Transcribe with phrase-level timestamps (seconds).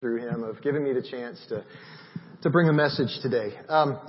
[0.00, 1.62] through him of giving me the chance to
[2.40, 3.50] to bring a message today.
[3.68, 4.00] Um,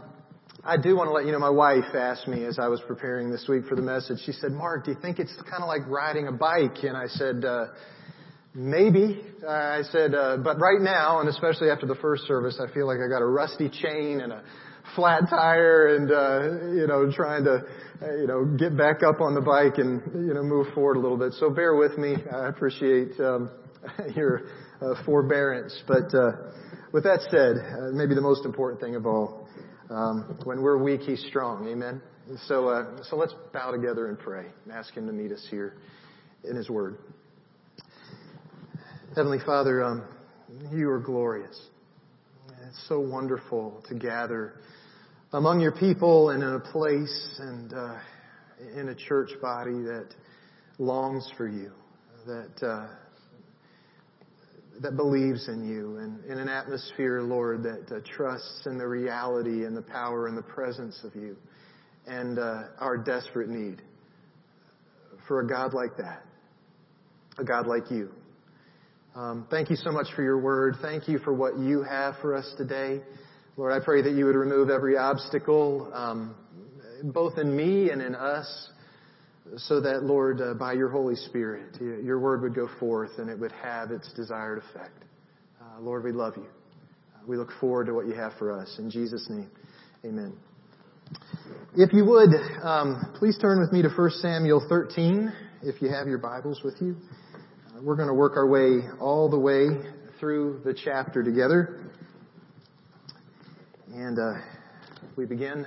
[0.64, 3.30] I do want to let you know my wife asked me as I was preparing
[3.30, 4.20] this week for the message.
[4.26, 7.08] She said, "Mark, do you think it's kind of like riding a bike?" And I
[7.08, 7.66] said, uh,
[8.54, 12.88] "Maybe." I said, uh, "But right now, and especially after the first service, I feel
[12.88, 14.44] like I got a rusty chain and a
[14.96, 17.66] flat tire, and uh, you know, trying to."
[18.02, 21.20] You know, get back up on the bike and, you know, move forward a little
[21.20, 21.34] bit.
[21.34, 22.16] So bear with me.
[22.34, 23.52] I appreciate um,
[24.16, 24.42] your
[24.82, 25.82] uh, forbearance.
[25.88, 26.32] But uh,
[26.92, 29.48] with that said, uh, maybe the most important thing of all,
[29.90, 31.68] um, when we're weak, He's strong.
[31.68, 32.02] Amen.
[32.48, 35.76] So, uh, so let's bow together and pray and ask Him to meet us here
[36.50, 36.98] in His Word.
[39.16, 40.04] Heavenly Father, um,
[40.72, 41.60] You are glorious.
[42.68, 44.54] It's so wonderful to gather
[45.34, 47.98] among Your people and in a place and uh,
[48.78, 50.08] in a church body that
[50.78, 51.72] longs for You,
[52.26, 52.88] that uh,
[54.80, 59.66] that believes in you and in an atmosphere, Lord, that uh, trusts in the reality
[59.66, 61.36] and the power and the presence of you
[62.08, 63.82] and uh, our desperate need
[65.28, 66.24] for a God like that,
[67.38, 68.10] a God like you.
[69.14, 70.78] Um, thank you so much for your word.
[70.82, 73.02] Thank you for what you have for us today.
[73.58, 76.34] Lord, I pray that you would remove every obstacle, um,
[77.04, 78.70] both in me and in us
[79.58, 83.38] so that, Lord, uh, by your Holy Spirit, your word would go forth and it
[83.38, 85.04] would have its desired effect.
[85.60, 86.46] Uh, Lord, we love you.
[86.46, 88.78] Uh, we look forward to what you have for us.
[88.80, 89.50] In Jesus' name,
[90.06, 90.34] amen.
[91.76, 92.30] If you would,
[92.64, 95.32] um, please turn with me to 1 Samuel 13,
[95.64, 96.96] if you have your Bibles with you.
[97.34, 99.68] Uh, we're going to work our way all the way
[100.20, 101.92] through the chapter together.
[103.94, 104.42] And uh,
[105.18, 105.66] we begin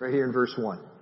[0.00, 0.93] right here in verse 1.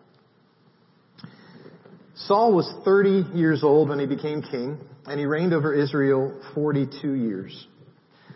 [2.26, 7.12] Saul was 30 years old when he became king, and he reigned over Israel 42
[7.12, 7.66] years.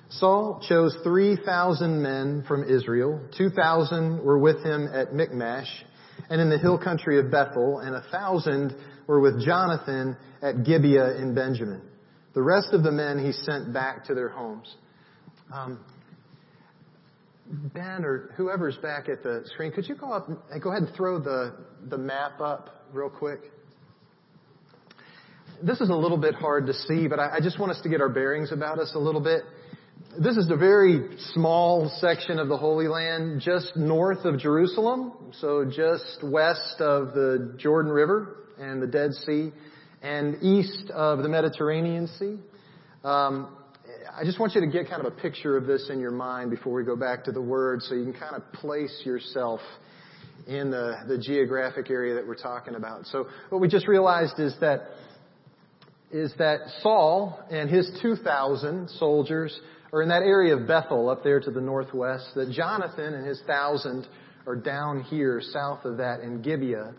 [0.09, 3.21] Saul chose 3,000 men from Israel.
[3.37, 5.69] 2,000 were with him at Michmash
[6.31, 8.75] and in the hill country of Bethel, and 1,000
[9.07, 11.83] were with Jonathan at Gibeah in Benjamin.
[12.35, 14.75] The rest of the men he sent back to their homes.
[15.53, 15.81] Um,
[17.73, 20.95] ben or whoever's back at the screen, could you go up and go ahead and
[20.97, 21.55] throw the,
[21.89, 23.41] the map up real quick?
[25.63, 27.89] This is a little bit hard to see, but I, I just want us to
[27.89, 29.43] get our bearings about us a little bit.
[30.19, 35.65] This is a very small section of the Holy Land just north of Jerusalem, so
[35.65, 39.53] just west of the Jordan River and the Dead Sea,
[40.03, 42.37] and east of the Mediterranean Sea.
[43.05, 43.57] Um,
[44.15, 46.51] I just want you to get kind of a picture of this in your mind
[46.51, 49.61] before we go back to the Word so you can kind of place yourself
[50.47, 53.07] in the, the geographic area that we're talking about.
[53.07, 54.89] So what we just realized is that
[56.11, 59.59] is that Saul and his 2,000 soldiers
[59.93, 63.41] are in that area of Bethel up there to the northwest, that Jonathan and his
[63.47, 64.07] thousand
[64.47, 66.95] are down here south of that in Gibeah.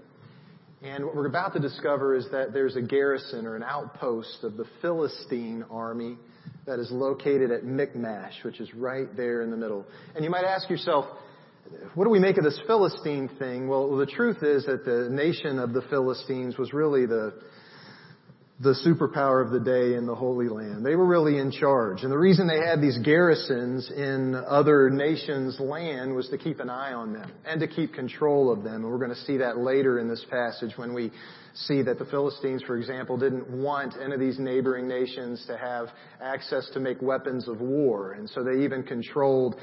[0.84, 4.58] And what we're about to discover is that there's a garrison or an outpost of
[4.58, 6.18] the Philistine army
[6.66, 9.86] that is located at Michmash, which is right there in the middle.
[10.16, 11.06] And you might ask yourself,
[11.96, 13.68] what do we make of this Philistine thing?
[13.68, 17.34] Well, the truth is that the nation of the Philistines was really the
[18.60, 20.84] the superpower of the day in the Holy Land.
[20.84, 22.02] They were really in charge.
[22.02, 26.70] And the reason they had these garrisons in other nations' land was to keep an
[26.70, 28.84] eye on them and to keep control of them.
[28.84, 31.12] And we're going to see that later in this passage when we
[31.54, 35.90] see that the Philistines, for example, didn't want any of these neighboring nations to have
[36.20, 38.14] access to make weapons of war.
[38.14, 39.56] And so they even controlled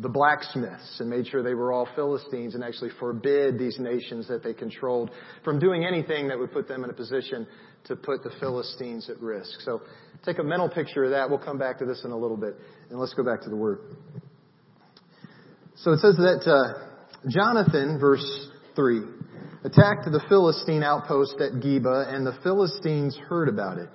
[0.00, 4.42] the blacksmiths and made sure they were all Philistines and actually forbid these nations that
[4.42, 5.10] they controlled
[5.44, 7.46] from doing anything that would put them in a position
[7.84, 9.60] to put the Philistines at risk.
[9.60, 9.82] So
[10.24, 11.28] take a mental picture of that.
[11.28, 12.54] We'll come back to this in a little bit.
[12.90, 13.80] And let's go back to the word.
[15.76, 19.00] So it says that uh, Jonathan, verse 3,
[19.64, 23.88] attacked the Philistine outpost at Geba, and the Philistines heard about it.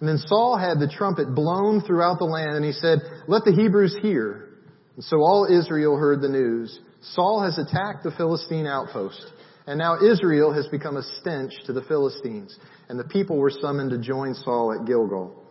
[0.00, 2.98] And then Saul had the trumpet blown throughout the land, and he said,
[3.28, 4.48] Let the Hebrews hear.
[4.94, 6.78] And so all Israel heard the news.
[7.00, 9.24] Saul has attacked the Philistine outpost.
[9.66, 12.56] And now Israel has become a stench to the Philistines,
[12.88, 15.42] and the people were summoned to join Saul at Gilgal.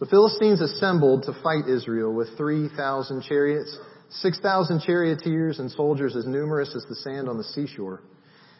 [0.00, 3.78] The Philistines assembled to fight Israel with 3,000 chariots,
[4.10, 8.02] 6,000 charioteers, and soldiers as numerous as the sand on the seashore.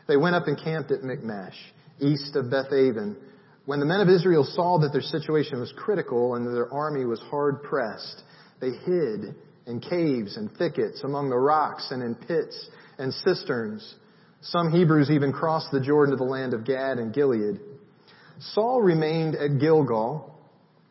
[0.06, 1.56] They went up and camped at Michmash,
[2.00, 3.16] east of Bethaven.
[3.64, 7.04] When the men of Israel saw that their situation was critical and that their army
[7.04, 8.22] was hard pressed,
[8.60, 9.34] they hid
[9.66, 12.68] in caves and thickets among the rocks and in pits
[12.98, 13.94] and cisterns.
[14.42, 17.60] Some Hebrews even crossed the Jordan to the land of Gad and Gilead.
[18.40, 20.36] Saul remained at Gilgal,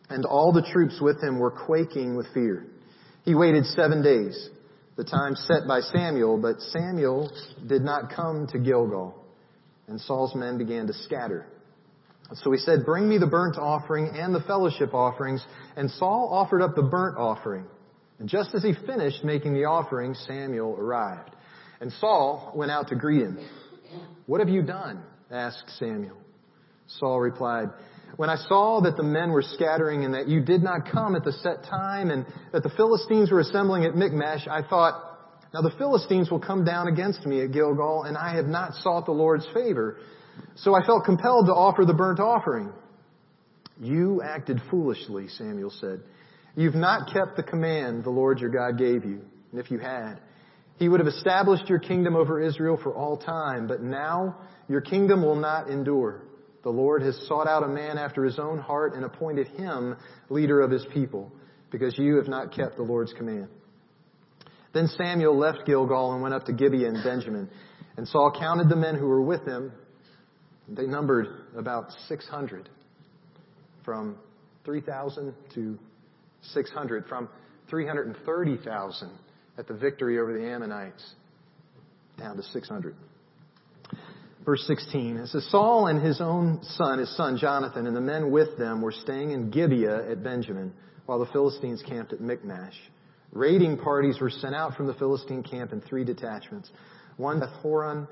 [0.09, 2.65] and all the troops with him were quaking with fear.
[3.23, 4.49] He waited seven days,
[4.95, 7.29] the time set by Samuel, but Samuel
[7.67, 9.21] did not come to Gilgal,
[9.87, 11.45] and Saul's men began to scatter.
[12.35, 15.45] So he said, bring me the burnt offering and the fellowship offerings,
[15.75, 17.65] and Saul offered up the burnt offering.
[18.19, 21.31] And just as he finished making the offering, Samuel arrived.
[21.81, 23.39] And Saul went out to greet him.
[24.27, 25.03] What have you done?
[25.31, 26.17] asked Samuel.
[26.99, 27.69] Saul replied,
[28.17, 31.23] when I saw that the men were scattering and that you did not come at
[31.23, 35.01] the set time and that the Philistines were assembling at Michmash, I thought,
[35.53, 39.05] now the Philistines will come down against me at Gilgal and I have not sought
[39.05, 39.97] the Lord's favor.
[40.55, 42.71] So I felt compelled to offer the burnt offering.
[43.79, 46.01] You acted foolishly, Samuel said.
[46.55, 49.21] You've not kept the command the Lord your God gave you.
[49.51, 50.19] And if you had,
[50.77, 53.67] he would have established your kingdom over Israel for all time.
[53.67, 54.37] But now
[54.67, 56.23] your kingdom will not endure.
[56.63, 59.95] The Lord has sought out a man after his own heart and appointed him
[60.29, 61.31] leader of his people
[61.71, 63.47] because you have not kept the Lord's command.
[64.73, 67.49] Then Samuel left Gilgal and went up to Gibeah in Benjamin.
[67.97, 69.71] And Saul counted the men who were with him.
[70.69, 71.27] They numbered
[71.57, 72.69] about 600
[73.83, 74.17] from
[74.63, 75.77] 3,000 to
[76.41, 77.27] 600 from
[77.69, 79.11] 330,000
[79.57, 81.15] at the victory over the Ammonites
[82.17, 82.95] down to 600
[84.45, 85.17] verse 16.
[85.17, 88.81] It says, Saul and his own son, his son Jonathan, and the men with them
[88.81, 90.73] were staying in Gibeah at Benjamin,
[91.05, 92.75] while the Philistines camped at Michmash.
[93.31, 96.69] Raiding parties were sent out from the Philistine camp in three detachments.
[97.17, 98.07] One at Horon,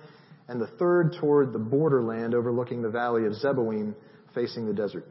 [0.48, 3.96] and the third toward the borderland overlooking the valley of Zeboim,
[4.34, 5.06] facing the desert.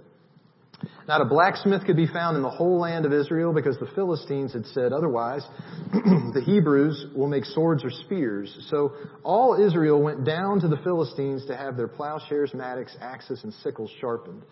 [1.09, 4.53] Not a blacksmith could be found in the whole land of Israel because the Philistines
[4.53, 5.43] had said otherwise,
[5.93, 8.55] the Hebrews will make swords or spears.
[8.69, 8.93] So
[9.25, 13.91] all Israel went down to the Philistines to have their plowshares, mattocks, axes, and sickles
[14.03, 14.43] sharpened.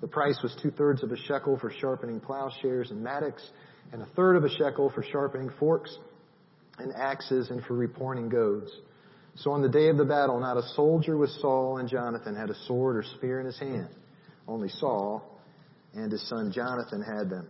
[0.00, 3.50] The price was two thirds of a shekel for sharpening plowshares and mattocks,
[3.92, 5.98] and a third of a shekel for sharpening forks
[6.78, 8.70] and axes and for repointing goads.
[9.34, 12.48] So on the day of the battle, not a soldier with Saul and Jonathan had
[12.48, 13.90] a sword or spear in his hand.
[14.48, 15.35] Only Saul
[15.96, 17.48] and his son Jonathan had them.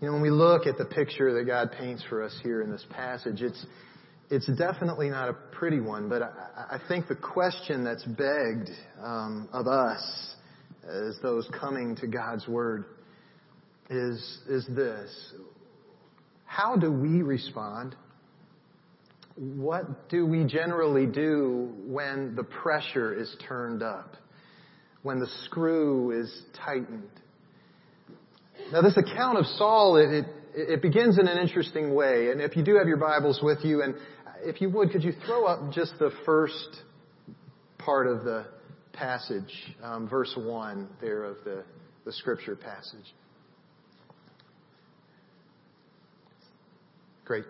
[0.00, 2.70] You know, when we look at the picture that God paints for us here in
[2.70, 3.66] this passage, it's,
[4.30, 6.28] it's definitely not a pretty one, but I,
[6.70, 8.70] I think the question that's begged
[9.02, 10.34] um, of us
[10.88, 12.84] as those coming to God's Word
[13.90, 15.32] is, is this.
[16.44, 17.96] How do we respond
[19.38, 24.16] what do we generally do when the pressure is turned up?
[25.02, 27.08] When the screw is tightened?
[28.72, 32.30] Now this account of Saul, it, it, it, begins in an interesting way.
[32.32, 33.94] And if you do have your Bibles with you, and
[34.40, 36.82] if you would, could you throw up just the first
[37.78, 38.46] part of the
[38.92, 39.52] passage,
[39.84, 41.62] um, verse 1 there of the,
[42.04, 43.14] the scripture passage?
[47.24, 47.44] Great.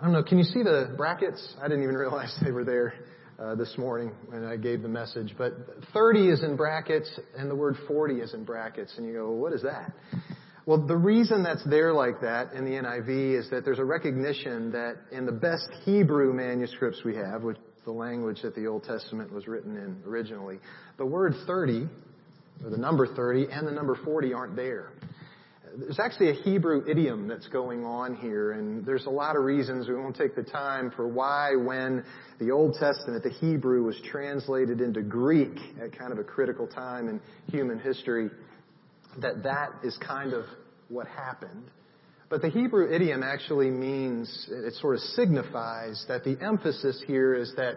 [0.00, 1.54] I don't know, can you see the brackets?
[1.60, 2.94] I didn't even realize they were there
[3.38, 5.34] uh, this morning when I gave the message.
[5.36, 5.52] But
[5.92, 8.94] 30 is in brackets and the word 40 is in brackets.
[8.96, 9.92] And you go, well, what is that?
[10.64, 14.72] Well, the reason that's there like that in the NIV is that there's a recognition
[14.72, 19.30] that in the best Hebrew manuscripts we have, which the language that the Old Testament
[19.30, 20.60] was written in originally,
[20.96, 21.86] the word 30,
[22.64, 24.92] or the number 30, and the number 40 aren't there
[25.76, 29.88] there's actually a Hebrew idiom that's going on here, and there's a lot of reasons.
[29.88, 32.04] We won't take the time for why, when
[32.38, 37.08] the Old Testament, the Hebrew, was translated into Greek at kind of a critical time
[37.08, 38.30] in human history,
[39.18, 40.44] that that is kind of
[40.88, 41.70] what happened.
[42.28, 47.52] But the Hebrew idiom actually means, it sort of signifies that the emphasis here is
[47.56, 47.74] that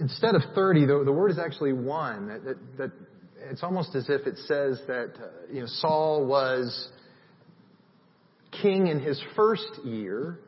[0.00, 2.92] instead of 30, the, the word is actually one, that, that, that
[3.50, 6.88] it's almost as if it says that uh, you know Saul was
[8.62, 10.38] king in his first year,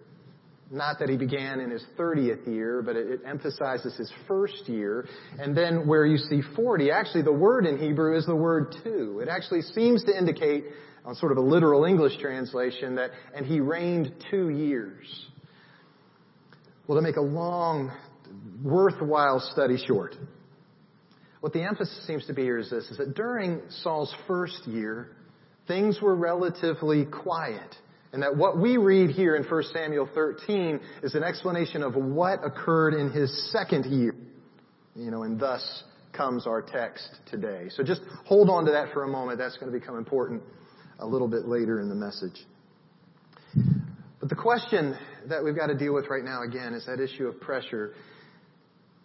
[0.70, 5.06] not that he began in his 30th year, but it, it, emphasizes his first year.
[5.38, 9.20] And then where you see 40, actually the word in Hebrew is the word two.
[9.22, 10.64] It actually seems to indicate,
[11.04, 15.06] on sort of a literal English translation, that, and he reigned two years.
[16.86, 17.92] Well, to make a long,
[18.62, 20.14] worthwhile study short,
[21.40, 25.16] what the emphasis seems to be here is this, is that during Saul's first year,
[25.66, 27.74] things were relatively quiet.
[28.12, 32.44] And that what we read here in 1 Samuel 13 is an explanation of what
[32.44, 34.14] occurred in his second year.
[34.96, 37.68] You know, and thus comes our text today.
[37.70, 39.38] So just hold on to that for a moment.
[39.38, 40.42] That's going to become important
[40.98, 42.44] a little bit later in the message.
[44.18, 47.28] But the question that we've got to deal with right now again is that issue
[47.28, 47.94] of pressure.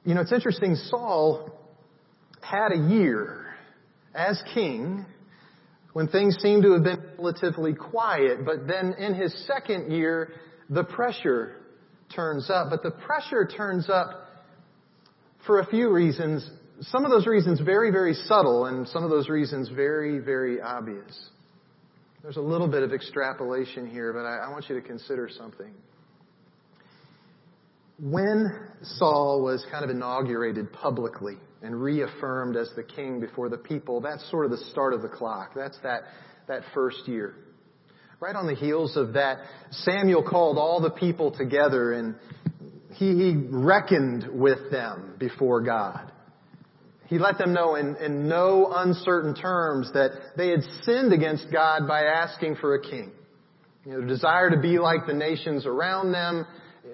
[0.03, 0.75] You know, it's interesting.
[0.75, 1.64] Saul
[2.45, 3.45] had a year
[4.13, 5.05] as king
[5.93, 10.33] when things seemed to have been relatively quiet, but then in his second year,
[10.69, 11.55] the pressure
[12.13, 12.67] turns up.
[12.69, 14.27] But the pressure turns up
[15.47, 16.49] for a few reasons.
[16.81, 21.29] Some of those reasons very, very subtle, and some of those reasons very, very obvious.
[22.21, 25.73] There's a little bit of extrapolation here, but I, I want you to consider something.
[27.97, 34.01] When Saul was kind of inaugurated publicly and reaffirmed as the king before the people,
[34.01, 35.51] that's sort of the start of the clock.
[35.55, 36.01] That's that,
[36.47, 37.35] that first year.
[38.19, 39.39] Right on the heels of that,
[39.71, 42.15] Samuel called all the people together and
[42.95, 46.11] he, he reckoned with them before God.
[47.07, 51.87] He let them know in, in no uncertain terms that they had sinned against God
[51.87, 53.11] by asking for a king.
[53.85, 56.47] You know, desire to be like the nations around them,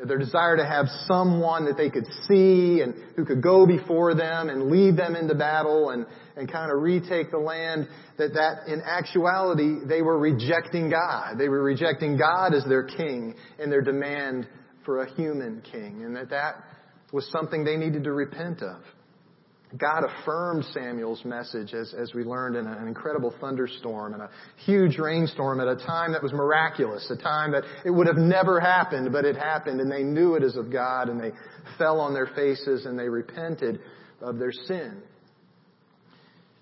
[0.08, 4.50] their desire to have someone that they could see and who could go before them
[4.50, 6.06] and lead them into battle and,
[6.36, 11.38] and kind of retake the land, that that in actuality they were rejecting God.
[11.38, 14.48] They were rejecting God as their king and their demand
[14.86, 16.56] for a human king and that that
[17.12, 18.82] was something they needed to repent of.
[19.78, 24.30] God affirmed Samuel's message as, as we learned in an incredible thunderstorm and a
[24.66, 28.60] huge rainstorm at a time that was miraculous, a time that it would have never
[28.60, 31.32] happened, but it happened and they knew it is of God and they
[31.78, 33.80] fell on their faces and they repented
[34.20, 35.02] of their sin.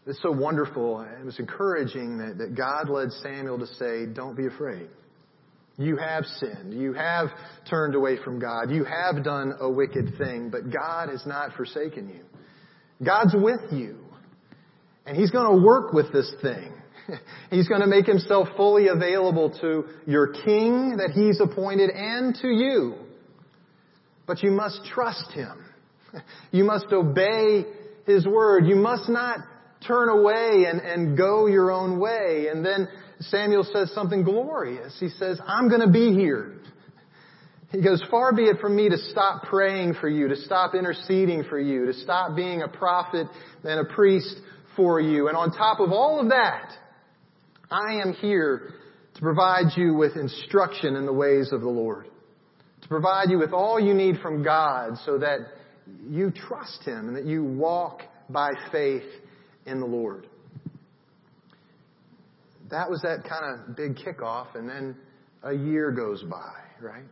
[0.05, 0.99] It's so wonderful.
[0.99, 4.87] And it was encouraging that, that God led Samuel to say, don't be afraid.
[5.77, 6.73] You have sinned.
[6.73, 7.29] You have
[7.69, 8.69] turned away from God.
[8.69, 12.28] You have done a wicked thing, but God has not forsaken you.
[13.03, 13.97] God's with you.
[15.05, 16.71] And He's going to work with this thing.
[17.49, 22.47] He's going to make Himself fully available to your king that He's appointed and to
[22.47, 22.95] you.
[24.27, 25.65] But you must trust Him.
[26.51, 27.65] You must obey
[28.07, 28.65] His word.
[28.65, 29.39] You must not
[29.85, 32.47] turn away and, and go your own way.
[32.51, 32.87] And then
[33.19, 34.97] Samuel says something glorious.
[34.99, 36.53] He says, I'm going to be here.
[37.71, 41.43] He goes, far be it from me to stop praying for you, to stop interceding
[41.43, 43.27] for you, to stop being a prophet
[43.63, 44.35] and a priest
[44.75, 45.27] for you.
[45.27, 46.71] And on top of all of that,
[47.69, 48.73] I am here
[49.13, 52.07] to provide you with instruction in the ways of the Lord.
[52.81, 55.39] To provide you with all you need from God so that
[56.09, 59.03] you trust Him and that you walk by faith
[59.67, 60.25] in the Lord.
[62.71, 64.95] That was that kind of big kickoff and then
[65.43, 67.03] a year goes by, right?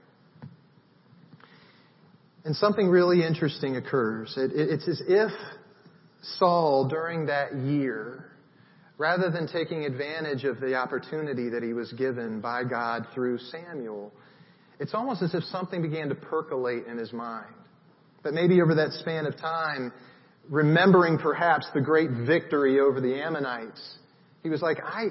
[2.48, 4.34] And something really interesting occurs.
[4.38, 5.32] It, it, it's as if
[6.38, 8.32] Saul, during that year,
[8.98, 14.14] rather than taking advantage of the opportunity that he was given by God through Samuel,
[14.80, 17.54] it's almost as if something began to percolate in his mind.
[18.24, 19.92] That maybe over that span of time,
[20.50, 23.98] remembering perhaps the great victory over the Ammonites,
[24.42, 25.08] he was like, I,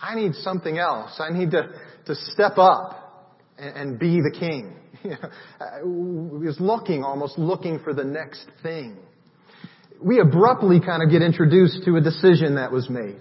[0.00, 1.20] I need something else.
[1.20, 1.74] I need to,
[2.06, 4.76] to step up and, and be the king.
[5.84, 8.96] was looking, almost looking for the next thing.
[10.02, 13.18] We abruptly kind of get introduced to a decision that was made.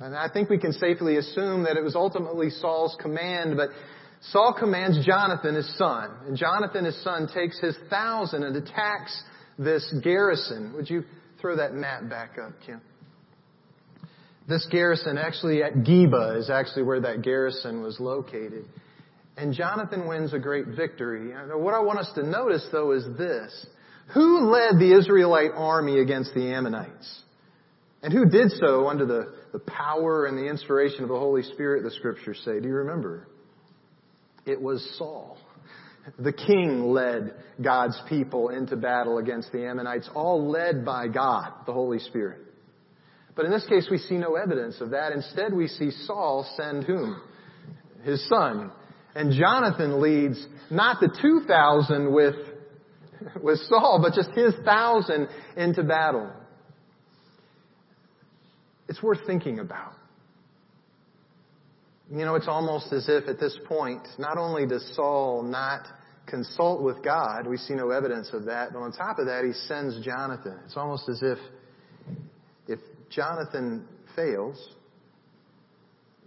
[0.00, 3.70] And I think we can safely assume that it was ultimately Saul's command, but
[4.30, 9.22] Saul commands Jonathan, his son, and Jonathan, his son, takes his thousand and attacks
[9.58, 10.72] this garrison.
[10.74, 11.04] Would you
[11.40, 12.80] throw that map back up, Kim?
[14.48, 18.64] This garrison, actually at Geba, is actually where that garrison was located.
[19.36, 21.32] And Jonathan wins a great victory.
[21.54, 23.66] What I want us to notice though is this.
[24.14, 27.22] Who led the Israelite army against the Ammonites?
[28.02, 31.84] And who did so under the, the power and the inspiration of the Holy Spirit,
[31.84, 32.60] the scriptures say?
[32.60, 33.28] Do you remember?
[34.44, 35.38] It was Saul.
[36.18, 41.72] The king led God's people into battle against the Ammonites, all led by God, the
[41.72, 42.40] Holy Spirit.
[43.36, 45.12] But in this case, we see no evidence of that.
[45.12, 47.22] Instead, we see Saul send whom?
[48.02, 48.72] His son,
[49.14, 52.34] and Jonathan leads not the 2,000 with,
[53.42, 56.32] with Saul, but just his thousand into battle.
[58.88, 59.92] It's worth thinking about.
[62.10, 65.86] You know, it's almost as if at this point, not only does Saul not
[66.26, 69.52] consult with God, we see no evidence of that, but on top of that, he
[69.52, 70.58] sends Jonathan.
[70.66, 71.38] It's almost as if
[72.68, 74.74] if Jonathan fails,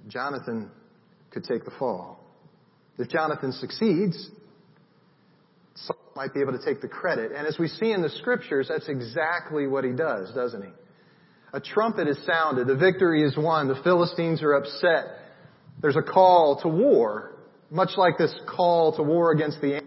[0.07, 0.69] Jonathan
[1.31, 2.24] could take the fall.
[2.97, 4.29] If Jonathan succeeds,
[5.75, 7.31] Saul might be able to take the credit.
[7.31, 10.69] And as we see in the scriptures, that's exactly what he does, doesn't he?
[11.53, 12.67] A trumpet is sounded.
[12.67, 13.67] The victory is won.
[13.67, 15.05] The Philistines are upset.
[15.81, 17.35] There's a call to war,
[17.69, 19.81] much like this call to war against the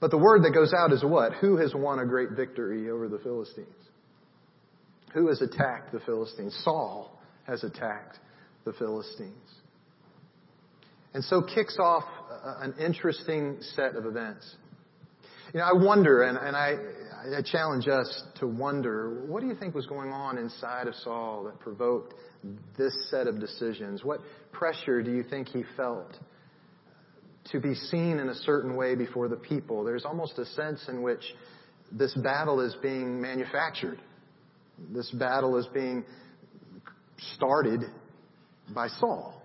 [0.00, 1.34] but the word that goes out is what?
[1.34, 3.66] Who has won a great victory over the Philistines?
[5.14, 6.56] Who has attacked the Philistines?
[6.62, 8.18] Saul has attacked
[8.64, 9.32] the Philistines.
[11.14, 12.04] And so kicks off
[12.60, 14.56] an interesting set of events.
[15.52, 16.76] You know, I wonder, and, I
[17.50, 21.58] challenge us to wonder, what do you think was going on inside of Saul that
[21.58, 22.14] provoked
[22.76, 24.04] this set of decisions?
[24.04, 24.20] What
[24.52, 26.16] pressure do you think he felt
[27.50, 29.82] to be seen in a certain way before the people?
[29.84, 31.22] There's almost a sense in which
[31.90, 33.98] this battle is being manufactured.
[34.90, 36.04] This battle is being
[37.34, 37.84] started
[38.72, 39.37] by Saul.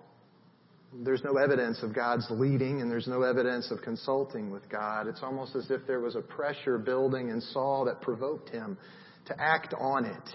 [1.01, 5.07] There's no evidence of God's leading and there's no evidence of consulting with God.
[5.07, 8.77] It's almost as if there was a pressure building in Saul that provoked him
[9.25, 10.29] to act on it.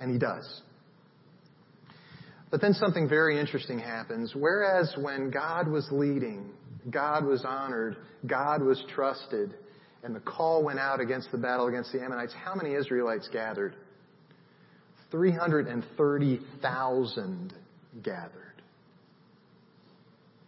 [0.00, 0.62] And he does.
[2.50, 4.32] But then something very interesting happens.
[4.34, 6.50] Whereas when God was leading,
[6.90, 9.54] God was honored, God was trusted,
[10.02, 13.74] and the call went out against the battle against the Ammonites, how many Israelites gathered?
[15.10, 17.54] 330,000
[18.02, 18.45] gathered.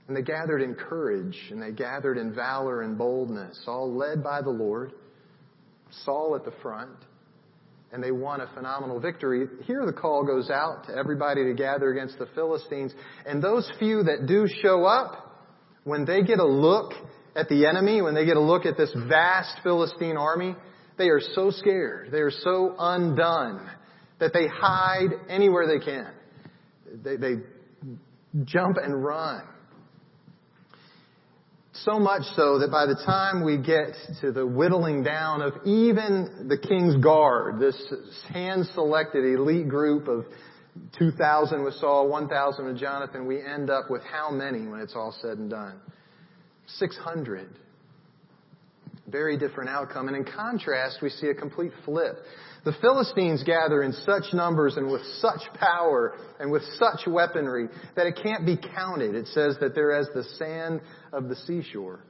[0.09, 4.41] And they gathered in courage, and they gathered in valor and boldness, all led by
[4.41, 4.93] the Lord,
[6.05, 6.97] Saul at the front,
[7.93, 9.47] and they won a phenomenal victory.
[9.65, 12.95] Here the call goes out to everybody to gather against the Philistines,
[13.27, 15.27] and those few that do show up,
[15.85, 16.93] when they get a look
[17.37, 20.57] at the enemy, when they get a look at this vast Philistine army,
[20.97, 23.71] they are so scared, they are so undone,
[24.21, 26.11] that they hide anywhere they can.
[27.05, 27.43] They, they
[28.45, 29.43] jump and run.
[31.85, 36.49] So much so that by the time we get to the whittling down of even
[36.49, 37.77] the king's guard, this
[38.33, 40.25] hand-selected elite group of
[40.99, 45.15] 2,000 with Saul, 1,000 with Jonathan, we end up with how many when it's all
[45.21, 45.81] said and done?
[46.67, 47.49] 600.
[49.07, 50.09] Very different outcome.
[50.09, 52.17] And in contrast, we see a complete flip.
[52.69, 58.07] The Philistines gather in such numbers and with such power and with such weaponry that
[58.07, 59.15] it can't be counted.
[59.15, 62.01] It says that they're as the sand of the seashore.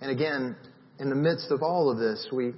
[0.00, 0.56] And again,
[0.98, 2.54] in the midst of all of this, we,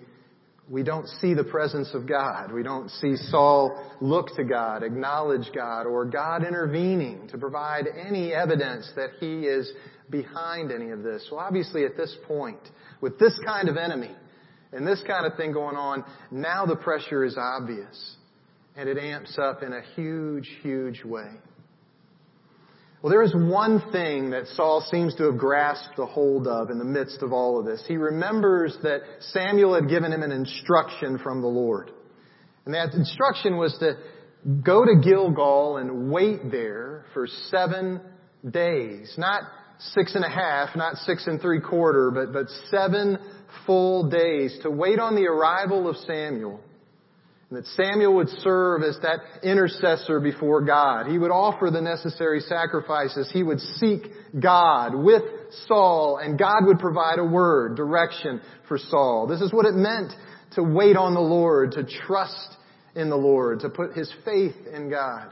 [0.70, 2.52] we don't see the presence of God.
[2.52, 8.32] We don't see Saul look to God, acknowledge God, or God intervening to provide any
[8.32, 9.68] evidence that he is
[10.10, 11.26] behind any of this.
[11.28, 12.60] So obviously at this point,
[13.00, 14.14] with this kind of enemy,
[14.76, 18.16] and this kind of thing going on, now the pressure is obvious.
[18.76, 21.30] And it amps up in a huge, huge way.
[23.00, 26.78] Well, there is one thing that Saul seems to have grasped a hold of in
[26.78, 27.84] the midst of all of this.
[27.86, 31.90] He remembers that Samuel had given him an instruction from the Lord.
[32.64, 33.94] And that instruction was to
[34.62, 38.00] go to Gilgal and wait there for seven
[38.50, 39.14] days.
[39.16, 39.42] Not
[39.78, 43.18] six and a half, not six and three quarter, but, but seven
[43.66, 46.60] full days to wait on the arrival of Samuel.
[47.48, 51.06] And that Samuel would serve as that intercessor before God.
[51.06, 53.30] He would offer the necessary sacrifices.
[53.32, 54.02] He would seek
[54.40, 55.22] God with
[55.68, 59.28] Saul and God would provide a word, direction for Saul.
[59.28, 60.12] This is what it meant
[60.54, 62.56] to wait on the Lord, to trust
[62.96, 65.30] in the Lord, to put his faith in God.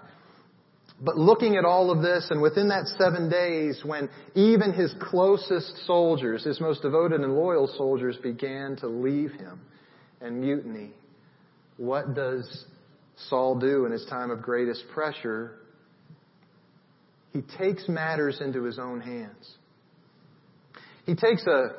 [1.01, 5.87] But looking at all of this, and within that seven days, when even his closest
[5.87, 9.61] soldiers, his most devoted and loyal soldiers, began to leave him
[10.21, 10.93] and mutiny,
[11.77, 12.67] what does
[13.29, 15.57] Saul do in his time of greatest pressure?
[17.33, 19.57] He takes matters into his own hands.
[21.05, 21.75] He takes a,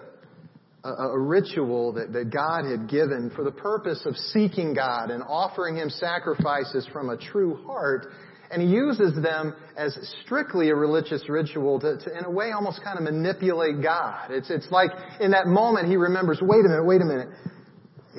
[0.83, 5.23] a, a, ritual that, that God had given for the purpose of seeking God and
[5.27, 8.07] offering Him sacrifices from a true heart
[8.51, 12.83] and he uses them as strictly a religious ritual to, to, in a way, almost
[12.83, 14.31] kind of manipulate God.
[14.31, 17.29] It's, it's like in that moment he remembers, wait a minute, wait a minute.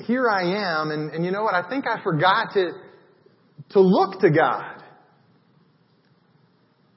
[0.05, 1.55] Here I am, and, and you know what?
[1.55, 2.71] I think I forgot to,
[3.71, 4.77] to look to God.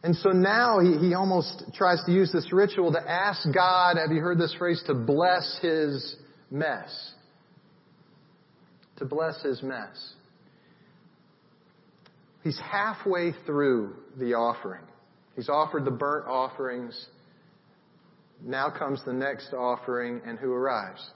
[0.03, 4.11] And so now he, he almost tries to use this ritual to ask God, have
[4.11, 6.17] you heard this phrase, to bless his
[6.51, 7.13] mess.
[8.97, 10.15] To bless his mess.
[12.43, 14.83] He's halfway through the offering.
[15.37, 17.07] He's offered the burnt offerings.
[18.43, 21.11] Now comes the next offering, and who arrives?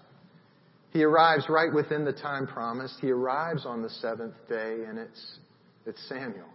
[0.90, 2.96] He arrives right within the time promised.
[3.00, 5.38] He arrives on the seventh day, and it's,
[5.86, 6.48] it's Samuel.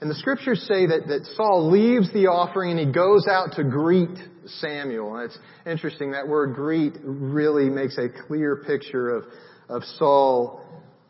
[0.00, 3.64] And the scriptures say that, that Saul leaves the offering and he goes out to
[3.64, 5.16] greet Samuel.
[5.16, 9.24] And it's interesting, that word greet really makes a clear picture of,
[9.68, 10.64] of Saul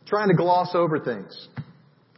[0.06, 1.48] trying to gloss over things.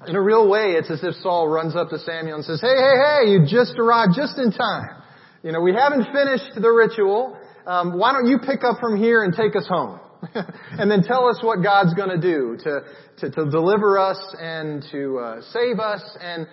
[0.07, 2.75] In a real way, it's as if Saul runs up to Samuel and says, hey,
[2.75, 5.03] hey, hey, you just arrived just in time.
[5.42, 7.37] You know, we haven't finished the ritual.
[7.66, 10.01] Um, why don't you pick up from here and take us home?
[10.35, 12.81] and then tell us what God's going to do to,
[13.18, 16.03] to, to deliver us and to uh, save us.
[16.21, 16.47] And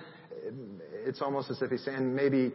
[1.05, 2.51] it's almost as if he's saying, maybe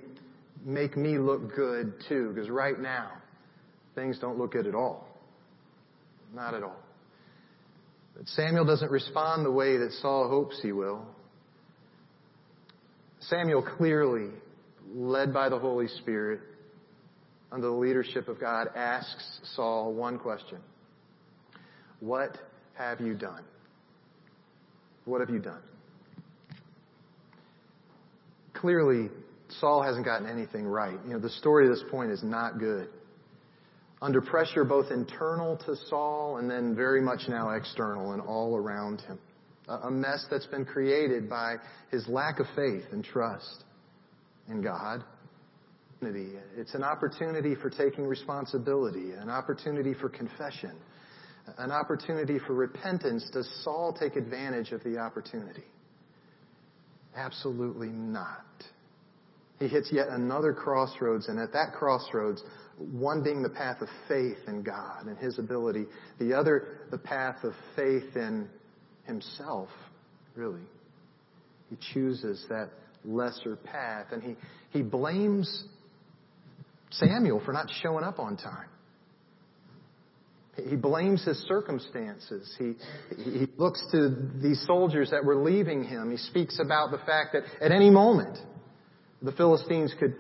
[0.65, 3.11] make me look good too, because right now,
[3.95, 5.09] things don't look good at all.
[6.35, 6.77] Not at all.
[8.17, 11.05] But Samuel doesn't respond the way that Saul hopes he will.
[13.21, 14.31] Samuel clearly,
[14.95, 16.41] led by the Holy Spirit,
[17.51, 20.59] under the leadership of God, asks Saul one question.
[22.01, 22.37] What
[22.75, 23.43] have you done?
[25.05, 25.63] What have you done?
[28.53, 29.11] Clearly,
[29.61, 30.99] Saul hasn't gotten anything right.
[31.07, 32.89] You know, the story at this point is not good.
[34.03, 39.01] Under pressure, both internal to Saul and then very much now external and all around
[39.03, 39.19] him.
[39.67, 41.57] A mess that's been created by
[41.91, 43.65] his lack of faith and trust
[44.49, 45.03] in God.
[46.03, 50.73] It's an opportunity for taking responsibility, an opportunity for confession,
[51.57, 53.27] an opportunity for repentance.
[53.33, 55.65] Does Saul take advantage of the opportunity?
[57.17, 58.45] Absolutely not.
[59.59, 62.43] He hits yet another crossroads, and at that crossroads,
[62.77, 65.87] one being the path of faith in God and His ability,
[66.19, 68.49] the other the path of faith in
[69.05, 69.69] himself,
[70.35, 70.63] really.
[71.71, 72.71] He chooses that
[73.05, 74.37] lesser path, and he,
[74.71, 75.65] he blames
[76.91, 78.69] Samuel for not showing up on time.
[80.69, 82.55] He blames his circumstances.
[82.59, 82.75] He,
[83.17, 86.13] he looks to these soldiers that were leaving him.
[86.13, 88.39] He speaks about the fact that at any moment
[89.25, 90.15] the Philistines could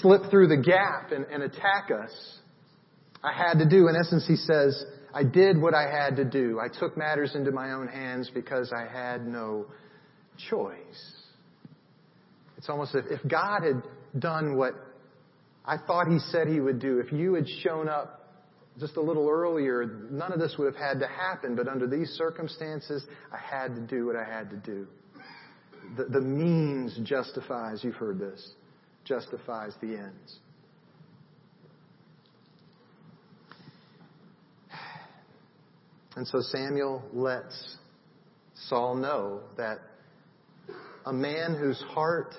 [0.00, 2.38] slip through the gap and, and attack us.
[3.22, 6.60] I had to do, in essence, he says, I did what I had to do.
[6.60, 9.66] I took matters into my own hands because I had no
[10.50, 11.14] choice.
[12.58, 13.82] It's almost as if God had
[14.20, 14.74] done what
[15.64, 16.98] I thought He said He would do.
[16.98, 18.30] If you had shown up
[18.78, 21.56] just a little earlier, none of this would have had to happen.
[21.56, 24.86] But under these circumstances, I had to do what I had to do.
[25.96, 28.52] The, the means justifies, you've heard this,
[29.04, 30.38] justifies the ends.
[36.16, 37.76] And so Samuel lets
[38.68, 39.80] Saul know that
[41.04, 42.34] a man whose heart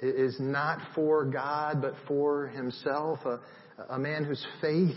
[0.00, 3.40] is not for God but for himself, a,
[3.90, 4.96] a man whose faith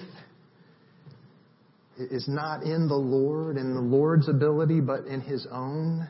[1.98, 6.08] is not in the Lord and the Lord's ability but in his own,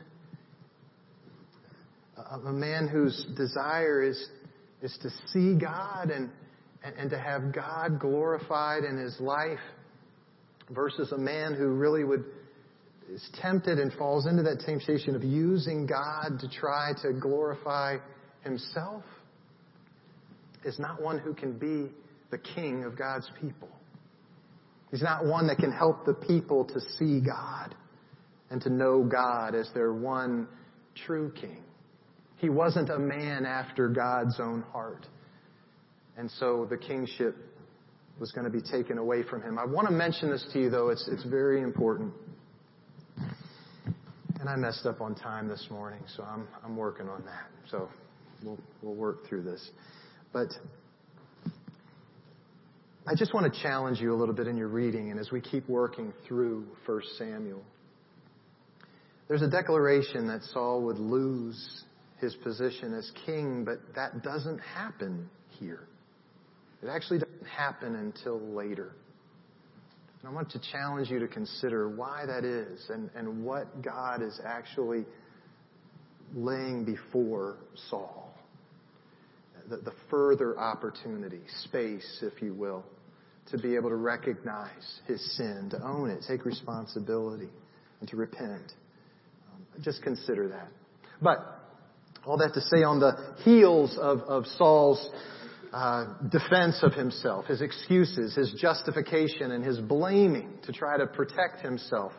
[2.30, 4.28] a man whose desire is,
[4.82, 6.30] is to see God and,
[6.82, 9.58] and to have God glorified in his life
[10.70, 12.24] versus a man who really would
[13.12, 17.98] is tempted and falls into that temptation of using God to try to glorify
[18.42, 19.04] himself
[20.64, 21.92] is not one who can be
[22.30, 23.68] the king of God's people.
[24.90, 27.74] He's not one that can help the people to see God
[28.50, 30.48] and to know God as their one
[31.06, 31.62] true king.
[32.36, 35.06] He wasn't a man after God's own heart.
[36.16, 37.36] And so the kingship
[38.18, 39.58] was going to be taken away from him.
[39.58, 40.88] I want to mention this to you, though.
[40.88, 42.12] It's, it's very important.
[44.40, 47.46] And I messed up on time this morning, so I'm, I'm working on that.
[47.70, 47.88] So
[48.42, 49.70] we'll, we'll work through this.
[50.32, 50.48] But
[53.06, 55.40] I just want to challenge you a little bit in your reading, and as we
[55.40, 57.62] keep working through 1 Samuel,
[59.28, 61.84] there's a declaration that Saul would lose
[62.20, 65.86] his position as king, but that doesn't happen here.
[66.82, 68.92] It actually doesn't happen until later.
[70.20, 74.22] And I want to challenge you to consider why that is and, and what God
[74.22, 75.04] is actually
[76.34, 77.58] laying before
[77.90, 78.34] Saul.
[79.68, 82.84] The, the further opportunity, space, if you will,
[83.50, 87.48] to be able to recognize his sin, to own it, take responsibility,
[88.00, 88.72] and to repent.
[89.52, 90.68] Um, just consider that.
[91.20, 91.65] But
[92.26, 95.08] all that to say on the heels of, of Saul's
[95.72, 101.60] uh, defense of himself, his excuses, his justification, and his blaming to try to protect
[101.60, 102.12] himself.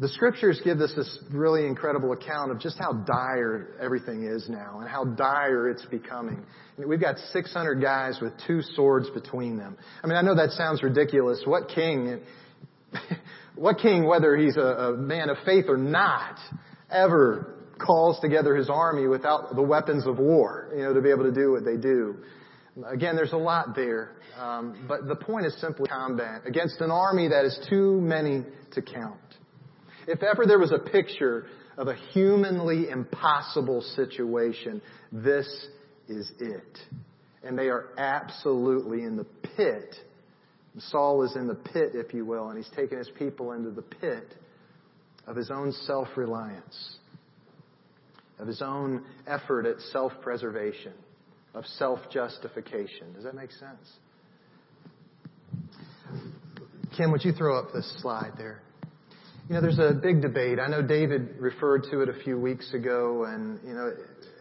[0.00, 4.78] The scriptures give us this really incredible account of just how dire everything is now
[4.80, 6.44] and how dire it's becoming.
[6.76, 9.76] We've got 600 guys with two swords between them.
[10.02, 11.42] I mean, I know that sounds ridiculous.
[11.44, 12.20] What king,
[13.56, 16.38] what king, whether he's a, a man of faith or not,
[16.90, 21.24] ever calls together his army without the weapons of war, you know, to be able
[21.24, 22.16] to do what they do.
[22.86, 27.28] Again, there's a lot there, um, but the point is simply combat against an army
[27.28, 29.18] that is too many to count.
[30.06, 35.66] If ever there was a picture of a humanly impossible situation, this
[36.08, 36.78] is it.
[37.42, 39.94] And they are absolutely in the pit
[40.80, 43.82] Saul is in the pit, if you will, and he's taken his people into the
[43.82, 44.34] pit
[45.26, 46.96] of his own self-reliance,
[48.38, 50.92] of his own effort at self-preservation,
[51.54, 53.12] of self-justification.
[53.14, 53.92] Does that make sense?
[56.96, 58.62] Kim, would you throw up this slide there?
[59.48, 60.58] You know, there's a big debate.
[60.58, 63.92] I know David referred to it a few weeks ago, and, you know,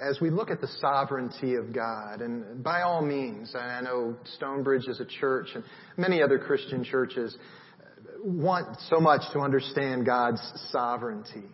[0.02, 4.88] as we look at the sovereignty of God, and by all means, I know Stonebridge
[4.88, 5.64] is a church and
[5.96, 7.38] many other Christian churches
[8.22, 11.46] want so much to understand God's sovereignty.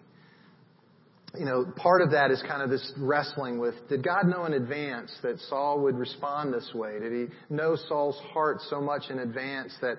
[1.37, 4.53] You know, part of that is kind of this wrestling with, did God know in
[4.53, 6.99] advance that Saul would respond this way?
[6.99, 9.97] Did he know Saul's heart so much in advance that,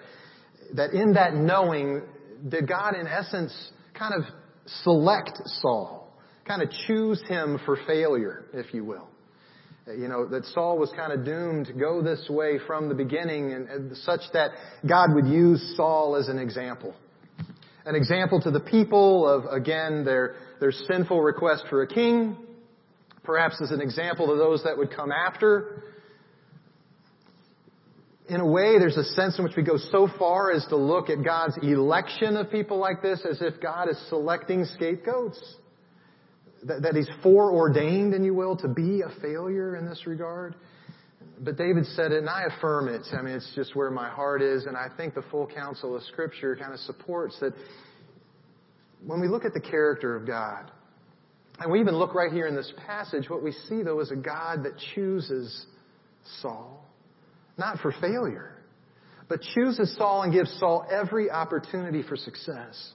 [0.75, 2.03] that in that knowing,
[2.49, 3.53] did God in essence
[3.95, 4.23] kind of
[4.67, 6.05] select Saul?
[6.47, 9.09] kind of choose him for failure, if you will.
[9.87, 13.53] You know, that Saul was kind of doomed to go this way from the beginning
[13.53, 14.53] and, and such that
[14.89, 16.95] God would use Saul as an example.
[17.87, 22.37] An example to the people of, again, their, their sinful request for a king.
[23.23, 25.83] Perhaps as an example to those that would come after.
[28.29, 31.11] In a way, there's a sense in which we go so far as to look
[31.11, 35.39] at God's election of people like this as if God is selecting scapegoats
[36.65, 40.55] that, that he's foreordained, and you will, to be a failure in this regard.
[41.41, 43.03] But David said it, and I affirm it.
[43.13, 46.03] I mean, it's just where my heart is, and I think the full counsel of
[46.05, 47.53] Scripture kind of supports that
[49.05, 50.71] when we look at the character of God,
[51.59, 54.17] and we even look right here in this passage, what we see, though, is a
[54.17, 55.67] God that chooses
[56.41, 56.85] Saul,
[57.59, 58.57] not for failure,
[59.29, 62.93] but chooses Saul and gives Saul every opportunity for success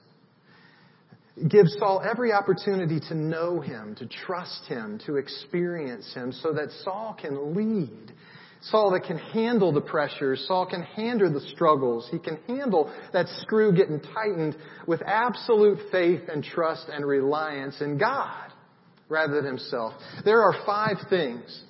[1.48, 6.70] gives Saul every opportunity to know him, to trust him, to experience him, so that
[6.84, 8.12] Saul can lead.
[8.62, 13.26] Saul that can handle the pressures, Saul can handle the struggles, he can handle that
[13.40, 18.52] screw getting tightened with absolute faith and trust and reliance in God
[19.08, 19.94] rather than himself.
[20.24, 21.64] There are five things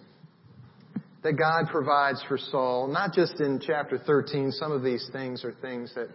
[1.22, 4.53] that God provides for Saul, not just in chapter 13.
[4.53, 6.09] Some of these things are things that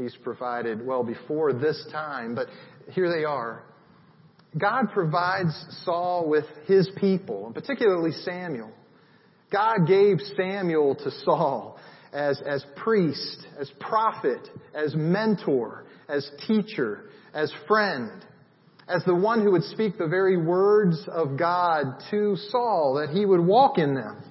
[0.00, 2.48] He's provided well before this time, but
[2.92, 3.64] here they are.
[4.58, 5.52] God provides
[5.84, 8.72] Saul with his people, and particularly Samuel.
[9.50, 11.78] God gave Samuel to Saul
[12.12, 18.24] as, as priest, as prophet, as mentor, as teacher, as friend,
[18.88, 23.24] as the one who would speak the very words of God to Saul, that he
[23.24, 24.22] would walk in them.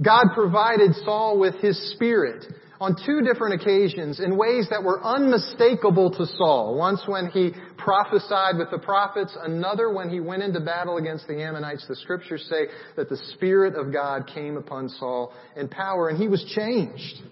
[0.00, 2.44] God provided Saul with his spirit
[2.80, 6.76] on two different occasions in ways that were unmistakable to Saul.
[6.76, 7.52] Once when he
[7.84, 11.86] prophesied with the prophets, another when he went into battle against the Ammonites.
[11.88, 12.66] The scriptures say
[12.96, 17.22] that the Spirit of God came upon Saul in power and he was changed.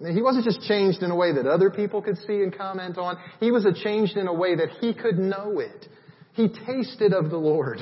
[0.00, 3.16] He wasn't just changed in a way that other people could see and comment on.
[3.40, 5.86] He was changed in a way that he could know it.
[6.34, 7.78] He tasted of the Lord,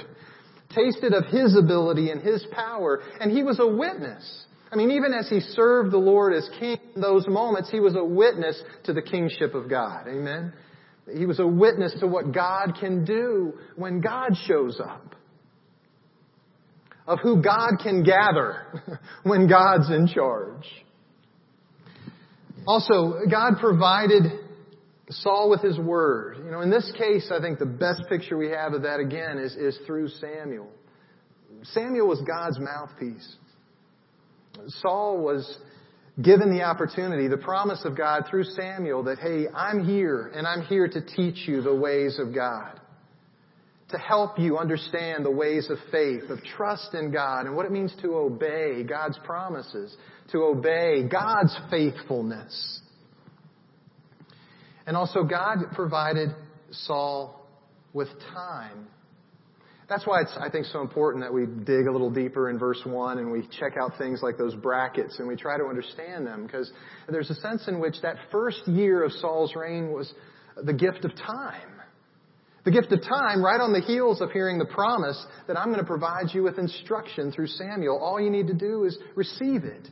[0.75, 4.45] tasted of His ability and His power, and he was a witness.
[4.71, 7.95] I mean, even as he served the Lord as king in those moments, he was
[7.97, 10.07] a witness to the kingship of God.
[10.09, 10.53] Amen?
[11.13, 15.17] He was a witness to what God can do when God shows up.
[17.07, 20.65] Of who God can gather when God's in charge.
[22.67, 24.23] Also, God provided
[25.11, 26.39] Saul with his word.
[26.45, 29.39] You know, in this case, I think the best picture we have of that again
[29.39, 30.69] is, is through Samuel.
[31.65, 33.37] Samuel was God's mouthpiece.
[34.81, 35.59] Saul was
[36.21, 40.63] given the opportunity, the promise of God through Samuel that, hey, I'm here and I'm
[40.63, 42.79] here to teach you the ways of God.
[43.91, 47.73] To help you understand the ways of faith, of trust in God and what it
[47.73, 49.95] means to obey God's promises,
[50.33, 52.81] to obey God's faithfulness.
[54.87, 56.31] And also God provided
[56.71, 57.47] Saul
[57.93, 58.89] with time
[59.93, 62.81] that's why it's, I think, so important that we dig a little deeper in verse
[62.85, 66.47] 1 and we check out things like those brackets and we try to understand them
[66.47, 66.73] because
[67.09, 70.13] there's a sense in which that first year of Saul's reign was
[70.63, 71.69] the gift of time.
[72.65, 75.81] The gift of time right on the heels of hearing the promise that I'm going
[75.81, 77.99] to provide you with instruction through Samuel.
[77.99, 79.89] All you need to do is receive it.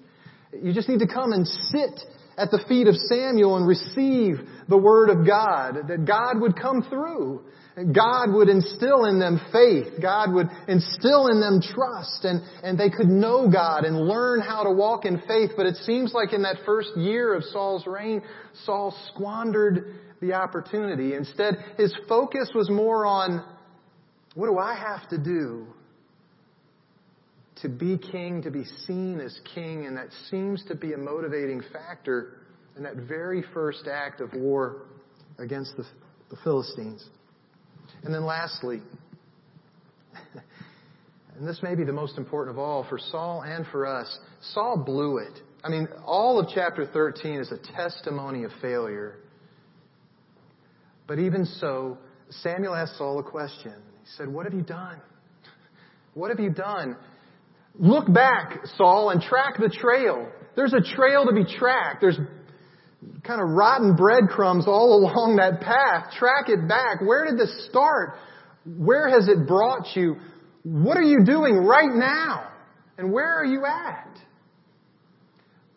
[0.62, 2.00] You just need to come and sit
[2.38, 6.82] at the feet of Samuel and receive the word of God, that God would come
[6.88, 7.42] through,
[7.76, 10.00] God would instill in them faith.
[10.02, 14.64] God would instill in them trust and, and they could know God and learn how
[14.64, 15.52] to walk in faith.
[15.56, 18.22] But it seems like in that first year of Saul's reign,
[18.64, 21.14] Saul squandered the opportunity.
[21.14, 23.44] Instead, his focus was more on,
[24.34, 25.66] what do I have to do
[27.62, 31.62] to be king, to be seen as king, and that seems to be a motivating
[31.72, 32.38] factor
[32.76, 34.82] in that very first act of war
[35.38, 35.84] against the,
[36.30, 37.04] the Philistines.
[38.04, 38.80] And then lastly,
[41.36, 44.18] and this may be the most important of all for Saul and for us,
[44.52, 45.40] Saul blew it.
[45.62, 49.16] I mean, all of chapter 13 is a testimony of failure.
[51.06, 51.98] But even so,
[52.30, 53.74] Samuel asked Saul a question.
[54.02, 55.00] He said, What have you done?
[56.14, 56.96] What have you done?
[57.78, 60.28] Look back, Saul, and track the trail.
[60.56, 62.00] There's a trail to be tracked.
[62.00, 62.18] There's
[63.30, 66.12] kind of rotten breadcrumbs all along that path.
[66.18, 67.00] Track it back.
[67.00, 68.16] Where did this start?
[68.66, 70.16] Where has it brought you?
[70.64, 72.48] What are you doing right now?
[72.98, 74.18] And where are you at?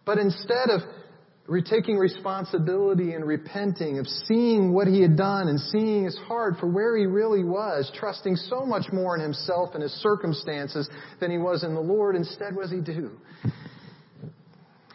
[0.05, 0.81] But instead of
[1.65, 6.67] taking responsibility and repenting, of seeing what he had done and seeing his heart for
[6.67, 10.89] where he really was, trusting so much more in himself and his circumstances
[11.21, 13.11] than he was in the Lord, instead what does he do?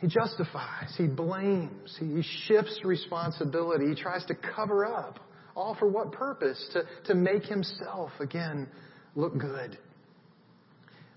[0.00, 5.18] He justifies, he blames, he shifts responsibility, he tries to cover up.
[5.56, 6.64] All for what purpose?
[6.72, 8.68] To, to make himself, again,
[9.16, 9.76] look good.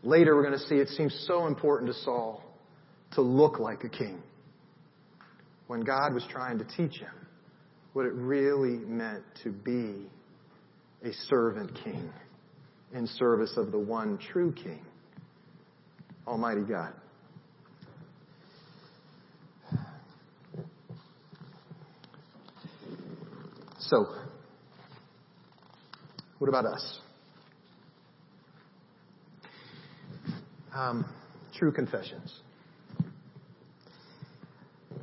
[0.04, 2.44] Later we're going to see it seems so important to Saul
[3.14, 4.24] to look like a king
[5.68, 7.14] when God was trying to teach him
[7.94, 10.10] what it really meant to be
[11.04, 12.12] a servant king
[12.94, 14.84] in service of the one true king,
[16.28, 16.94] Almighty God.
[23.88, 24.06] So,
[26.38, 27.00] what about us?
[30.74, 31.06] Um,
[31.56, 32.32] true confessions.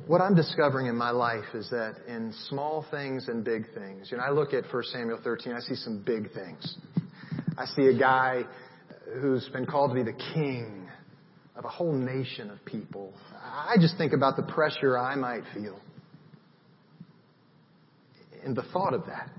[0.07, 4.17] What I'm discovering in my life is that in small things and big things, you
[4.17, 6.77] know, I look at 1 Samuel 13, I see some big things.
[7.57, 8.43] I see a guy
[9.21, 10.89] who's been called to be the king
[11.55, 13.13] of a whole nation of people.
[13.43, 15.79] I just think about the pressure I might feel
[18.45, 19.29] in the thought of that,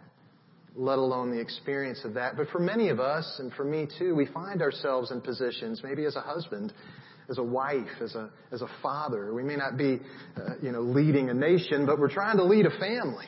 [0.77, 2.37] let alone the experience of that.
[2.37, 6.05] But for many of us, and for me too, we find ourselves in positions, maybe
[6.05, 6.73] as a husband,
[7.29, 9.33] as a wife, as a, as a father.
[9.33, 10.01] We may not be,
[10.37, 13.27] uh, you know, leading a nation, but we're trying to lead a family.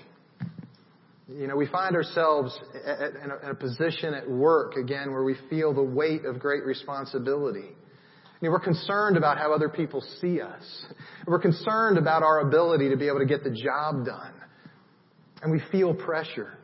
[1.29, 5.37] You know, we find ourselves in, a, in a position at work, again, where we
[5.49, 7.69] feel the weight of great responsibility.
[7.71, 10.85] I mean, we're concerned about how other people see us.
[11.27, 14.35] We're concerned about our ability to be able to get the job done.
[15.43, 16.57] And we feel pressure.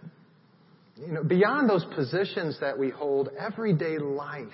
[0.97, 4.49] You know, beyond those positions that we hold, everyday life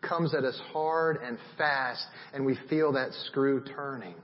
[0.00, 4.14] comes at us hard and fast, and we feel that screw turning.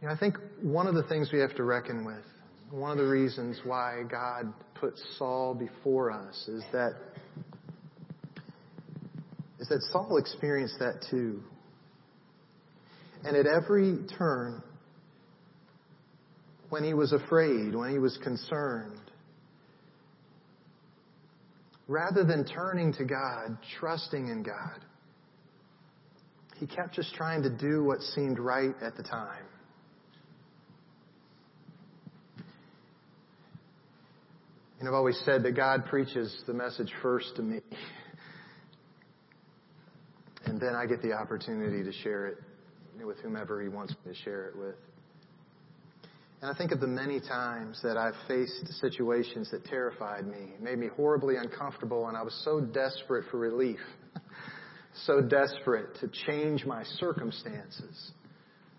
[0.00, 2.24] You know, I think one of the things we have to reckon with,
[2.70, 6.92] one of the reasons why God put Saul before us is that
[9.58, 11.42] is that Saul experienced that too.
[13.24, 14.62] And at every turn,
[16.70, 19.10] when he was afraid, when he was concerned,
[21.86, 24.84] rather than turning to God, trusting in God,
[26.56, 29.44] he kept just trying to do what seemed right at the time.
[34.78, 37.60] And I've always said that God preaches the message first to me.
[40.44, 42.38] And then I get the opportunity to share it
[43.04, 44.76] with whomever He wants me to share it with.
[46.40, 50.78] And I think of the many times that I've faced situations that terrified me, made
[50.78, 53.80] me horribly uncomfortable, and I was so desperate for relief,
[55.06, 58.12] so desperate to change my circumstances,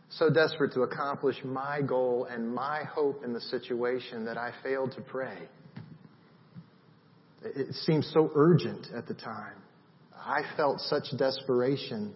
[0.10, 4.94] so desperate to accomplish my goal and my hope in the situation that I failed
[4.94, 5.38] to pray.
[7.44, 9.56] It seemed so urgent at the time.
[10.16, 12.16] I felt such desperation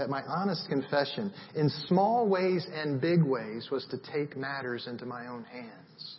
[0.00, 5.04] that my honest confession, in small ways and big ways, was to take matters into
[5.04, 6.16] my own hands.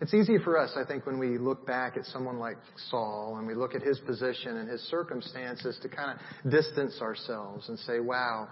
[0.00, 2.56] It's easy for us, I think, when we look back at someone like
[2.88, 7.68] Saul and we look at his position and his circumstances to kind of distance ourselves
[7.68, 8.48] and say, wow,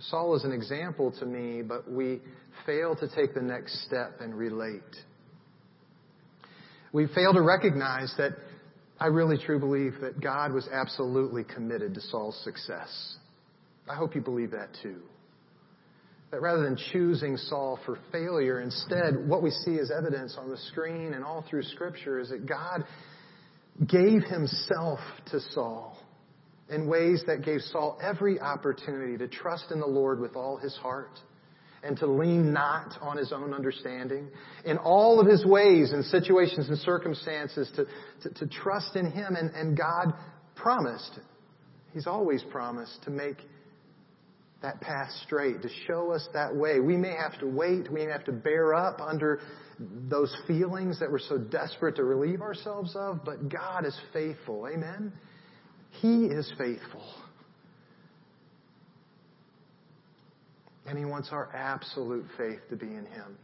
[0.00, 2.22] Saul is an example to me, but we
[2.64, 4.80] fail to take the next step and relate.
[6.94, 8.32] We fail to recognize that
[9.02, 13.16] I really truly believe that God was absolutely committed to Saul's success.
[13.88, 15.00] I hope you believe that too.
[16.30, 20.56] That rather than choosing Saul for failure, instead, what we see as evidence on the
[20.56, 22.84] screen and all through Scripture is that God
[23.88, 25.00] gave himself
[25.32, 25.98] to Saul
[26.70, 30.76] in ways that gave Saul every opportunity to trust in the Lord with all his
[30.76, 31.18] heart
[31.82, 34.28] and to lean not on his own understanding.
[34.64, 37.86] In all of his ways and situations and circumstances to,
[38.22, 40.14] to, to trust in him and, and God
[40.54, 41.18] promised,
[41.92, 43.36] He's always promised to make
[44.62, 46.80] that path straight, to show us that way.
[46.80, 49.40] We may have to wait, we may have to bear up under
[49.78, 54.68] those feelings that we're so desperate to relieve ourselves of, but God is faithful.
[54.72, 55.12] Amen?
[56.00, 57.04] He is faithful.
[60.86, 63.38] And He wants our absolute faith to be in Him.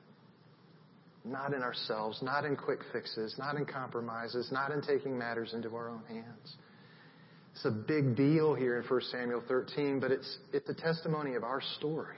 [1.24, 5.74] Not in ourselves, not in quick fixes, not in compromises, not in taking matters into
[5.74, 6.56] our own hands.
[7.58, 11.42] It's a big deal here in 1 Samuel 13, but it's, it's a testimony of
[11.42, 12.16] our story,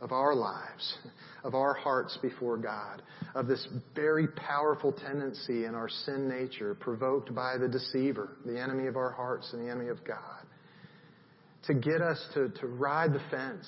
[0.00, 0.96] of our lives,
[1.44, 3.02] of our hearts before God,
[3.36, 3.64] of this
[3.94, 9.12] very powerful tendency in our sin nature provoked by the deceiver, the enemy of our
[9.12, 10.39] hearts and the enemy of God,
[11.70, 13.66] to get us to, to ride the fence,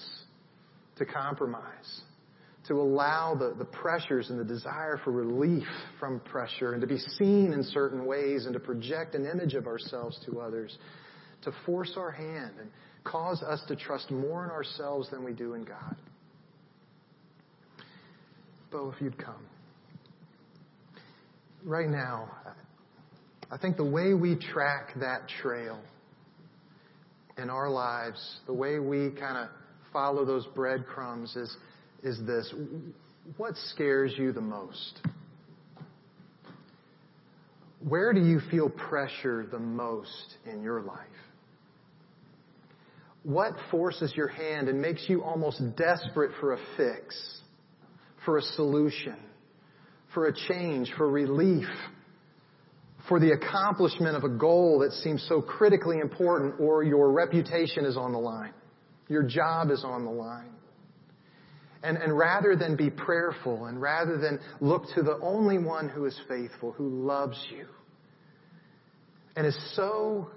[0.96, 2.00] to compromise,
[2.66, 5.66] to allow the, the pressures and the desire for relief
[6.00, 9.68] from pressure and to be seen in certain ways and to project an image of
[9.68, 10.76] ourselves to others,
[11.42, 12.70] to force our hand and
[13.04, 15.96] cause us to trust more in ourselves than we do in God.
[18.72, 19.46] Bo, if you'd come.
[21.64, 22.28] Right now,
[23.48, 25.78] I think the way we track that trail
[27.38, 29.48] in our lives, the way we kind of
[29.92, 31.56] follow those breadcrumbs is
[32.02, 32.52] is this.
[33.36, 35.00] What scares you the most?
[37.86, 40.98] Where do you feel pressure the most in your life?
[43.24, 47.40] What forces your hand and makes you almost desperate for a fix,
[48.24, 49.16] for a solution,
[50.12, 51.68] for a change, for relief,
[53.08, 57.96] for the accomplishment of a goal that seems so critically important or your reputation is
[57.96, 58.52] on the line?
[59.08, 60.52] Your job is on the line.
[61.82, 66.04] And, and rather than be prayerful and rather than look to the only one who
[66.04, 67.66] is faithful, who loves you,
[69.34, 70.30] and is so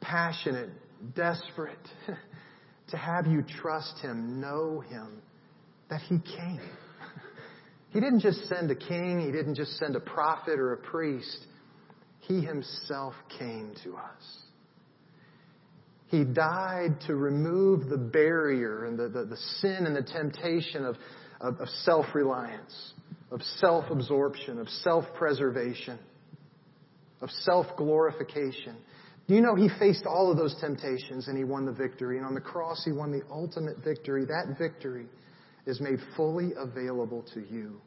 [0.00, 0.70] passionate,
[1.14, 1.76] desperate
[2.88, 5.20] to have you trust him, know him,
[5.90, 6.60] that he came.
[7.92, 11.46] He didn't just send a king, he didn't just send a prophet or a priest.
[12.30, 14.38] He himself came to us.
[16.06, 20.94] He died to remove the barrier and the, the, the sin and the temptation of,
[21.40, 22.92] of, of self reliance,
[23.32, 25.98] of self absorption, of self preservation,
[27.20, 28.76] of self glorification.
[29.26, 32.18] You know he faced all of those temptations and he won the victory?
[32.18, 34.24] And on the cross, he won the ultimate victory.
[34.24, 35.06] That victory
[35.66, 37.80] is made fully available to you.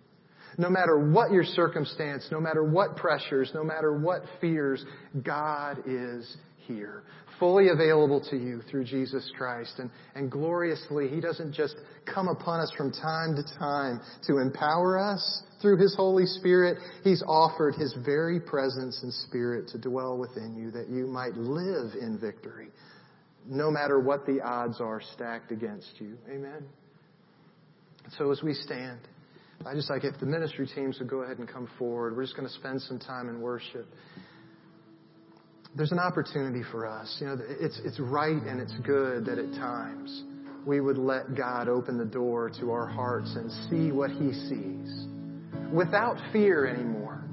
[0.57, 4.83] No matter what your circumstance, no matter what pressures, no matter what fears,
[5.23, 6.37] God is
[6.67, 7.03] here,
[7.39, 9.73] fully available to you through Jesus Christ.
[9.79, 11.75] And, and gloriously, He doesn't just
[12.05, 16.77] come upon us from time to time to empower us through His Holy Spirit.
[17.03, 21.93] He's offered His very presence and Spirit to dwell within you that you might live
[21.99, 22.67] in victory,
[23.45, 26.17] no matter what the odds are stacked against you.
[26.29, 26.63] Amen.
[28.17, 28.99] So as we stand,
[29.65, 32.17] I just like if the ministry teams would go ahead and come forward.
[32.17, 33.87] We're just going to spend some time in worship
[35.75, 37.17] there's an opportunity for us.
[37.19, 40.23] You know, it's, it's right and it's good that at times
[40.65, 45.07] we would let God open the door to our hearts and see what He sees
[45.73, 47.23] without fear anymore,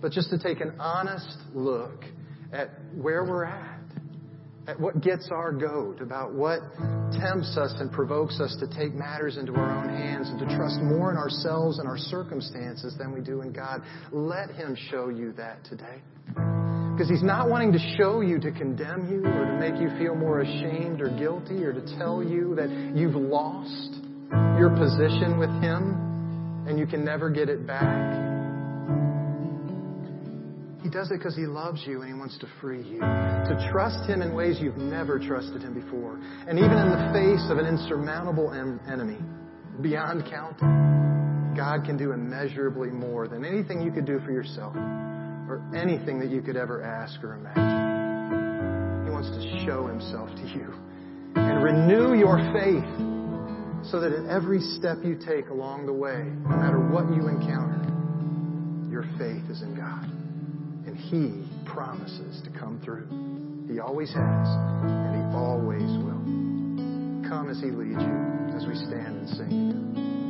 [0.00, 2.04] but just to take an honest look
[2.52, 3.73] at where we're at,
[4.66, 6.60] at what gets our goat, about what
[7.12, 10.80] tempts us and provokes us to take matters into our own hands and to trust
[10.80, 13.82] more in ourselves and our circumstances than we do in God.
[14.12, 16.00] Let Him show you that today.
[16.26, 20.14] Because he's not wanting to show you to condemn you or to make you feel
[20.14, 23.96] more ashamed or guilty or to tell you that you've lost
[24.56, 28.23] your position with him and you can never get it back.
[30.94, 33.00] Does it because he loves you and he wants to free you.
[33.00, 36.20] To trust him in ways you've never trusted him before.
[36.46, 38.52] And even in the face of an insurmountable
[38.88, 39.18] enemy,
[39.82, 45.68] beyond counting, God can do immeasurably more than anything you could do for yourself or
[45.74, 49.04] anything that you could ever ask or imagine.
[49.04, 50.72] He wants to show himself to you
[51.34, 56.56] and renew your faith so that at every step you take along the way, no
[56.56, 57.82] matter what you encounter,
[58.92, 60.13] your faith is in God
[60.94, 63.06] and He promises to come through.
[63.72, 67.28] He always has, and He always will.
[67.28, 70.23] Come as He leads you as we stand and sing